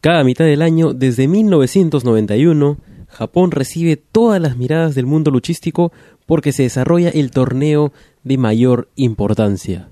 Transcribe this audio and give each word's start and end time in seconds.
Cada 0.00 0.24
mitad 0.24 0.46
del 0.46 0.62
año, 0.62 0.94
desde 0.94 1.28
1991, 1.28 2.78
Japón 3.08 3.50
recibe 3.50 3.96
todas 3.96 4.40
las 4.40 4.56
miradas 4.56 4.94
del 4.94 5.04
mundo 5.04 5.30
luchístico 5.30 5.92
porque 6.24 6.52
se 6.52 6.62
desarrolla 6.62 7.10
el 7.10 7.30
torneo 7.30 7.92
de 8.24 8.38
mayor 8.38 8.88
importancia. 8.96 9.90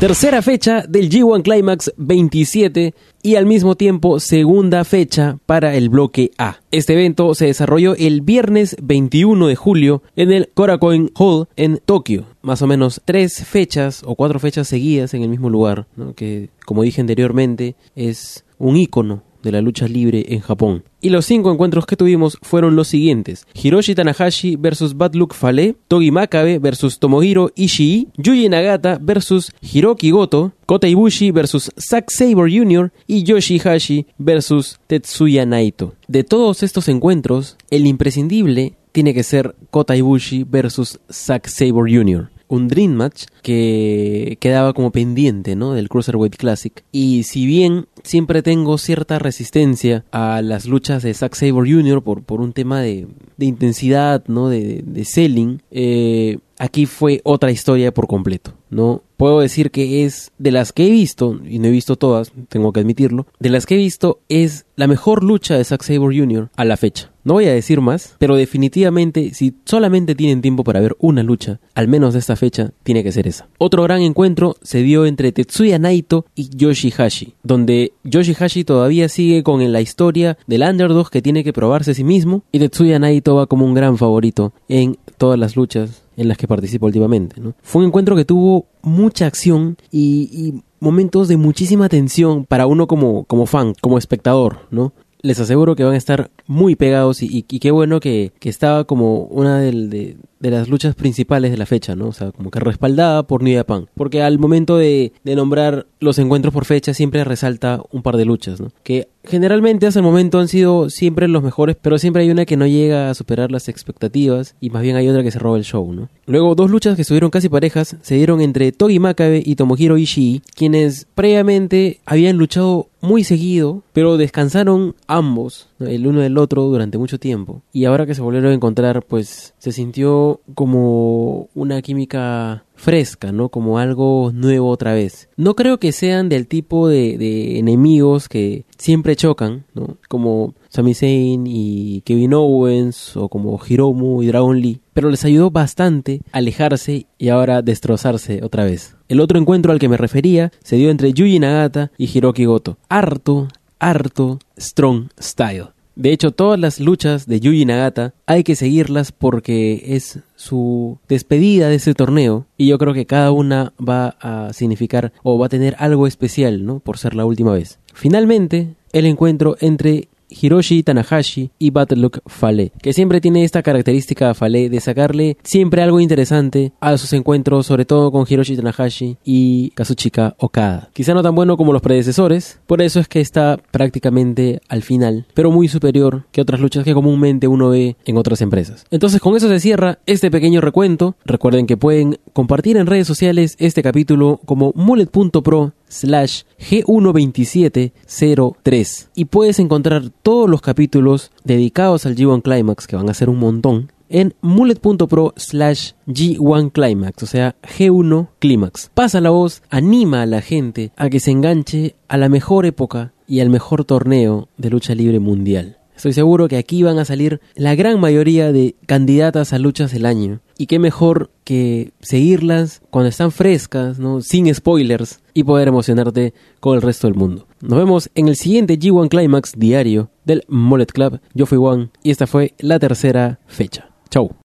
Tercera 0.00 0.40
fecha 0.40 0.82
del 0.88 1.10
G1 1.10 1.42
Climax 1.42 1.92
27 1.98 2.94
y 3.22 3.34
al 3.34 3.44
mismo 3.44 3.74
tiempo 3.74 4.18
segunda 4.18 4.82
fecha 4.86 5.36
para 5.44 5.74
el 5.74 5.90
bloque 5.90 6.30
A. 6.38 6.60
Este 6.70 6.94
evento 6.94 7.34
se 7.34 7.44
desarrolló 7.44 7.94
el 7.96 8.22
viernes 8.22 8.76
21 8.82 9.46
de 9.46 9.56
julio 9.56 10.02
en 10.16 10.32
el 10.32 10.48
Korakuen 10.54 11.10
Hall 11.18 11.48
en 11.56 11.82
Tokio. 11.84 12.24
Más 12.40 12.62
o 12.62 12.66
menos 12.66 13.02
tres 13.04 13.44
fechas 13.44 14.00
o 14.06 14.14
cuatro 14.14 14.40
fechas 14.40 14.68
seguidas 14.68 15.12
en 15.12 15.22
el 15.22 15.28
mismo 15.28 15.50
lugar, 15.50 15.86
que 16.16 16.48
como 16.64 16.82
dije 16.82 17.02
anteriormente 17.02 17.76
es 17.94 18.46
un 18.56 18.78
ícono 18.78 19.22
de 19.42 19.52
la 19.52 19.60
lucha 19.60 19.86
libre 19.88 20.24
en 20.28 20.40
Japón. 20.40 20.84
Y 21.00 21.08
los 21.10 21.26
cinco 21.26 21.52
encuentros 21.52 21.86
que 21.86 21.96
tuvimos 21.96 22.38
fueron 22.42 22.76
los 22.76 22.88
siguientes: 22.88 23.46
Hiroshi 23.54 23.94
Tanahashi 23.94 24.56
versus 24.56 24.96
Bad 24.96 25.14
Luck 25.14 25.34
Fale, 25.34 25.76
Togi 25.88 26.10
Makabe 26.10 26.58
versus 26.58 26.98
Tomohiro 26.98 27.50
Ishii, 27.54 28.08
Yuji 28.16 28.48
Nagata 28.48 28.98
versus 29.00 29.52
Hiroki 29.60 30.10
Goto, 30.10 30.52
Kota 30.66 30.86
Ibushi 30.86 31.32
versus 31.32 31.70
Zack 31.78 32.10
Sabre 32.10 32.50
Jr. 32.50 32.92
y 33.06 33.24
Yoshihashi 33.24 34.06
versus 34.18 34.78
Tetsuya 34.86 35.46
Naito. 35.46 35.94
De 36.06 36.24
todos 36.24 36.62
estos 36.62 36.88
encuentros, 36.88 37.56
el 37.70 37.86
imprescindible 37.86 38.74
tiene 38.92 39.14
que 39.14 39.22
ser 39.22 39.56
Kota 39.70 39.96
Ibushi 39.96 40.44
versus 40.44 41.00
Zack 41.10 41.48
Sabre 41.48 41.92
Jr 41.92 42.39
un 42.50 42.68
Dream 42.68 42.92
Match 42.92 43.24
que 43.42 44.36
quedaba 44.40 44.74
como 44.74 44.90
pendiente, 44.90 45.56
¿no? 45.56 45.72
Del 45.72 45.88
Cruiserweight 45.88 46.36
Classic. 46.36 46.84
Y 46.92 47.22
si 47.22 47.46
bien 47.46 47.86
siempre 48.02 48.42
tengo 48.42 48.76
cierta 48.76 49.18
resistencia 49.18 50.04
a 50.10 50.42
las 50.42 50.66
luchas 50.66 51.02
de 51.02 51.14
Zack 51.14 51.34
Sabre 51.34 51.72
Jr. 51.72 52.02
por, 52.02 52.22
por 52.22 52.40
un 52.40 52.52
tema 52.52 52.80
de, 52.80 53.06
de 53.36 53.46
intensidad, 53.46 54.24
¿no? 54.26 54.48
De, 54.48 54.82
de 54.84 55.04
selling, 55.04 55.62
eh, 55.70 56.38
aquí 56.58 56.86
fue 56.86 57.20
otra 57.24 57.52
historia 57.52 57.94
por 57.94 58.06
completo, 58.06 58.52
¿no? 58.68 59.02
Puedo 59.16 59.40
decir 59.40 59.70
que 59.70 60.04
es 60.04 60.32
de 60.38 60.50
las 60.50 60.72
que 60.72 60.86
he 60.86 60.90
visto, 60.90 61.40
y 61.48 61.58
no 61.58 61.68
he 61.68 61.70
visto 61.70 61.96
todas, 61.96 62.32
tengo 62.48 62.72
que 62.72 62.80
admitirlo, 62.80 63.26
de 63.38 63.50
las 63.50 63.64
que 63.64 63.74
he 63.74 63.78
visto 63.78 64.20
es 64.28 64.66
la 64.76 64.86
mejor 64.86 65.22
lucha 65.22 65.56
de 65.56 65.64
Zack 65.64 65.82
Sabre 65.82 66.18
Jr. 66.18 66.50
a 66.56 66.64
la 66.64 66.76
fecha. 66.76 67.09
No 67.24 67.34
voy 67.34 67.46
a 67.46 67.52
decir 67.52 67.80
más, 67.80 68.16
pero 68.18 68.36
definitivamente 68.36 69.34
si 69.34 69.54
solamente 69.64 70.14
tienen 70.14 70.40
tiempo 70.40 70.64
para 70.64 70.80
ver 70.80 70.96
una 70.98 71.22
lucha, 71.22 71.60
al 71.74 71.88
menos 71.88 72.14
de 72.14 72.20
esta 72.20 72.36
fecha, 72.36 72.72
tiene 72.82 73.02
que 73.04 73.12
ser 73.12 73.28
esa. 73.28 73.48
Otro 73.58 73.82
gran 73.82 74.02
encuentro 74.02 74.56
se 74.62 74.82
dio 74.82 75.06
entre 75.06 75.32
Tetsuya 75.32 75.78
Naito 75.78 76.26
y 76.34 76.48
Yoshihashi, 76.56 77.34
donde 77.42 77.92
Yoshihashi 78.04 78.64
todavía 78.64 79.08
sigue 79.08 79.42
con 79.42 79.60
la 79.72 79.80
historia 79.80 80.38
del 80.46 80.62
underdog 80.62 81.10
que 81.10 81.22
tiene 81.22 81.44
que 81.44 81.52
probarse 81.52 81.90
a 81.90 81.94
sí 81.94 82.04
mismo 82.04 82.42
y 82.52 82.58
Tetsuya 82.58 82.98
Naito 82.98 83.34
va 83.34 83.46
como 83.46 83.66
un 83.66 83.74
gran 83.74 83.98
favorito 83.98 84.52
en 84.68 84.96
todas 85.18 85.38
las 85.38 85.56
luchas 85.56 86.02
en 86.16 86.28
las 86.28 86.36
que 86.36 86.48
participa 86.48 86.86
últimamente. 86.86 87.36
Fue 87.62 87.82
un 87.82 87.88
encuentro 87.88 88.16
que 88.16 88.24
tuvo 88.24 88.66
mucha 88.82 89.26
acción 89.26 89.76
y, 89.90 90.62
momentos 90.80 91.28
de 91.28 91.36
muchísima 91.36 91.90
tensión 91.90 92.46
para 92.46 92.66
uno 92.66 92.86
como, 92.86 93.24
como 93.24 93.44
fan, 93.44 93.74
como 93.82 93.98
espectador, 93.98 94.60
¿no? 94.70 94.94
Les 95.22 95.38
aseguro 95.38 95.76
que 95.76 95.84
van 95.84 95.94
a 95.94 95.98
estar 95.98 96.30
muy 96.46 96.76
pegados 96.76 97.22
y, 97.22 97.42
qué 97.42 97.70
bueno 97.70 98.00
que, 98.00 98.32
estaba 98.42 98.84
como 98.84 99.24
una 99.24 99.58
de, 99.60 100.16
de 100.40 100.50
las 100.50 100.68
luchas 100.68 100.94
principales 100.94 101.50
de 101.50 101.58
la 101.58 101.66
fecha, 101.66 101.94
¿no? 101.94 102.08
O 102.08 102.12
sea, 102.12 102.32
como 102.32 102.50
que 102.50 102.58
respaldada 102.58 103.22
por 103.22 103.42
New 103.42 103.56
Japan. 103.56 103.88
Porque 103.94 104.22
al 104.22 104.38
momento 104.38 104.76
de, 104.76 105.12
de, 105.22 105.36
nombrar 105.36 105.86
los 106.00 106.18
encuentros 106.18 106.52
por 106.52 106.64
fecha 106.64 106.94
siempre 106.94 107.24
resalta 107.24 107.80
un 107.92 108.02
par 108.02 108.16
de 108.16 108.24
luchas, 108.24 108.60
¿no? 108.60 108.72
Que 108.82 109.08
generalmente 109.24 109.86
hasta 109.86 110.00
el 110.00 110.04
momento 110.04 110.38
han 110.38 110.48
sido 110.48 110.88
siempre 110.90 111.28
los 111.28 111.42
mejores, 111.42 111.76
pero 111.80 111.98
siempre 111.98 112.22
hay 112.22 112.30
una 112.30 112.46
que 112.46 112.56
no 112.56 112.66
llega 112.66 113.10
a 113.10 113.14
superar 113.14 113.50
las 113.50 113.68
expectativas 113.68 114.54
y 114.60 114.70
más 114.70 114.82
bien 114.82 114.96
hay 114.96 115.08
otra 115.08 115.22
que 115.22 115.30
se 115.30 115.38
roba 115.38 115.58
el 115.58 115.64
show, 115.64 115.92
¿no? 115.92 116.08
Luego, 116.26 116.54
dos 116.54 116.70
luchas 116.70 116.96
que 116.96 117.02
estuvieron 117.02 117.30
casi 117.30 117.48
parejas 117.48 117.96
se 118.00 118.14
dieron 118.14 118.40
entre 118.40 118.72
Togi 118.72 118.98
Makabe 118.98 119.42
y 119.44 119.56
Tomohiro 119.56 119.98
Ishii, 119.98 120.42
quienes 120.54 121.06
previamente 121.14 122.00
habían 122.06 122.38
luchado 122.38 122.88
muy 123.00 123.24
seguido, 123.24 123.82
pero 123.92 124.16
descansaron 124.16 124.94
ambos, 125.06 125.68
el 125.78 126.06
uno 126.06 126.20
del 126.20 126.38
otro, 126.38 126.64
durante 126.64 126.98
mucho 126.98 127.18
tiempo. 127.18 127.62
Y 127.72 127.86
ahora 127.86 128.06
que 128.06 128.14
se 128.14 128.22
volvieron 128.22 128.52
a 128.52 128.54
encontrar, 128.54 129.02
pues 129.02 129.54
se 129.58 129.72
sintió 129.72 130.29
como 130.54 131.48
una 131.54 131.82
química 131.82 132.64
fresca, 132.74 133.30
¿no? 133.30 133.50
Como 133.50 133.78
algo 133.78 134.32
nuevo 134.32 134.68
otra 134.68 134.94
vez. 134.94 135.28
No 135.36 135.54
creo 135.54 135.78
que 135.78 135.92
sean 135.92 136.28
del 136.28 136.46
tipo 136.46 136.88
de, 136.88 137.58
enemigos 137.58 138.28
que 138.28 138.64
siempre 138.78 139.16
chocan, 139.16 139.64
¿no? 139.74 139.98
Como 140.08 140.54
Sami 140.68 140.94
Zayn 140.94 141.46
y 141.46 142.02
Kevin 142.02 142.34
Owens 142.34 143.16
o 143.16 143.28
como 143.28 143.60
Hiromu 143.66 144.22
y 144.22 144.28
Dragon 144.28 144.58
Lee, 144.60 144.80
pero 144.94 145.10
les 145.10 145.24
ayudó 145.24 145.50
bastante 145.50 146.22
a 146.32 146.38
alejarse 146.38 147.06
y 147.18 147.28
ahora 147.28 147.62
destrozarse 147.62 148.40
otra 148.42 148.64
vez. 148.64 148.96
El 149.08 149.20
otro 149.20 149.38
encuentro 149.38 149.72
al 149.72 149.78
que 149.78 149.88
me 149.88 149.96
refería 149.96 150.50
se 150.62 150.76
dio 150.76 150.90
entre 150.90 151.12
Yuji 151.12 151.38
Nagata 151.38 151.90
y 151.98 152.08
Hiroki 152.16 152.44
Goto. 152.46 152.78
Harto, 152.88 153.48
harto, 153.78 154.38
strong 154.58 155.08
style. 155.20 155.68
De 155.96 156.12
hecho, 156.12 156.30
todas 156.30 156.58
las 156.58 156.80
luchas 156.80 157.26
de 157.26 157.40
Yuji 157.40 157.64
Nagata 157.64 158.14
hay 158.26 158.44
que 158.44 158.56
seguirlas 158.56 159.12
porque 159.12 159.82
es 159.86 160.20
su 160.36 160.98
despedida 161.08 161.68
de 161.68 161.76
ese 161.76 161.94
torneo 161.94 162.46
y 162.56 162.68
yo 162.68 162.78
creo 162.78 162.94
que 162.94 163.06
cada 163.06 163.32
una 163.32 163.72
va 163.78 164.16
a 164.20 164.52
significar 164.52 165.12
o 165.22 165.38
va 165.38 165.46
a 165.46 165.50
tener 165.50 165.76
algo 165.78 166.06
especial, 166.06 166.64
¿no? 166.64 166.78
Por 166.78 166.98
ser 166.98 167.14
la 167.14 167.24
última 167.24 167.52
vez. 167.52 167.78
Finalmente, 167.92 168.74
el 168.92 169.06
encuentro 169.06 169.56
entre 169.60 170.08
Hiroshi 170.30 170.82
Tanahashi 170.82 171.50
y 171.58 171.70
Battlelock 171.70 172.20
Fale, 172.26 172.72
que 172.82 172.92
siempre 172.92 173.20
tiene 173.20 173.44
esta 173.44 173.62
característica 173.62 174.34
Fale 174.34 174.68
de 174.68 174.80
sacarle 174.80 175.36
siempre 175.42 175.82
algo 175.82 176.00
interesante 176.00 176.72
a 176.80 176.96
sus 176.96 177.12
encuentros, 177.12 177.66
sobre 177.66 177.84
todo 177.84 178.10
con 178.12 178.26
Hiroshi 178.28 178.56
Tanahashi 178.56 179.16
y 179.24 179.70
Kazuchika 179.70 180.34
Okada. 180.38 180.90
Quizá 180.92 181.14
no 181.14 181.22
tan 181.22 181.34
bueno 181.34 181.56
como 181.56 181.72
los 181.72 181.82
predecesores, 181.82 182.60
por 182.66 182.82
eso 182.82 183.00
es 183.00 183.08
que 183.08 183.20
está 183.20 183.58
prácticamente 183.70 184.60
al 184.68 184.82
final, 184.82 185.26
pero 185.34 185.50
muy 185.50 185.68
superior 185.68 186.24
que 186.32 186.40
otras 186.40 186.60
luchas 186.60 186.84
que 186.84 186.94
comúnmente 186.94 187.48
uno 187.48 187.70
ve 187.70 187.96
en 188.04 188.16
otras 188.16 188.40
empresas. 188.40 188.86
Entonces 188.90 189.20
con 189.20 189.36
eso 189.36 189.48
se 189.48 189.60
cierra 189.60 189.98
este 190.06 190.30
pequeño 190.30 190.60
recuento. 190.60 191.16
Recuerden 191.24 191.66
que 191.66 191.76
pueden 191.76 192.18
compartir 192.32 192.76
en 192.76 192.86
redes 192.86 193.06
sociales 193.06 193.56
este 193.58 193.82
capítulo 193.82 194.40
como 194.44 194.72
mullet.pro 194.74 195.72
slash 195.90 196.44
G12703 196.58 199.08
y 199.14 199.26
puedes 199.26 199.58
encontrar 199.58 200.08
todos 200.22 200.48
los 200.48 200.62
capítulos 200.62 201.30
dedicados 201.44 202.06
al 202.06 202.16
G1 202.16 202.40
Climax, 202.42 202.86
que 202.86 202.96
van 202.96 203.10
a 203.10 203.14
ser 203.14 203.28
un 203.28 203.38
montón, 203.38 203.92
en 204.08 204.34
mullet.pro 204.40 205.34
slash 205.36 205.92
G1 206.06 206.72
Climax, 206.72 207.22
o 207.22 207.26
sea, 207.26 207.56
G1 207.62 208.28
Climax. 208.38 208.90
Pasa 208.94 209.20
la 209.20 209.28
voz, 209.30 209.62
anima 209.70 210.22
a 210.22 210.26
la 210.26 210.40
gente 210.40 210.92
a 210.96 211.10
que 211.10 211.20
se 211.20 211.30
enganche 211.30 211.94
a 212.08 212.16
la 212.16 212.28
mejor 212.28 212.66
época 212.66 213.12
y 213.26 213.40
al 213.40 213.50
mejor 213.50 213.84
torneo 213.84 214.48
de 214.56 214.70
lucha 214.70 214.94
libre 214.94 215.20
mundial. 215.20 215.79
Estoy 216.00 216.14
seguro 216.14 216.48
que 216.48 216.56
aquí 216.56 216.82
van 216.82 216.98
a 216.98 217.04
salir 217.04 217.42
la 217.54 217.74
gran 217.74 218.00
mayoría 218.00 218.52
de 218.52 218.74
candidatas 218.86 219.52
a 219.52 219.58
luchas 219.58 219.92
del 219.92 220.06
año. 220.06 220.40
Y 220.56 220.64
qué 220.64 220.78
mejor 220.78 221.30
que 221.44 221.92
seguirlas 222.00 222.80
cuando 222.88 223.10
están 223.10 223.30
frescas, 223.32 223.98
¿no? 223.98 224.22
sin 224.22 224.54
spoilers, 224.54 225.20
y 225.34 225.44
poder 225.44 225.68
emocionarte 225.68 226.32
con 226.58 226.74
el 226.74 226.80
resto 226.80 227.06
del 227.06 227.16
mundo. 227.18 227.46
Nos 227.60 227.78
vemos 227.78 228.08
en 228.14 228.28
el 228.28 228.36
siguiente 228.36 228.78
G1 228.78 229.10
Climax 229.10 229.52
diario 229.58 230.08
del 230.24 230.42
Mollet 230.48 230.90
Club. 230.90 231.20
Yo 231.34 231.44
fui 231.44 231.58
Juan 231.58 231.90
y 232.02 232.12
esta 232.12 232.26
fue 232.26 232.54
la 232.60 232.78
tercera 232.78 233.38
fecha. 233.46 233.90
Chau. 234.08 234.30